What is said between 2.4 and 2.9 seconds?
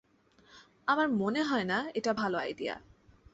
Idea.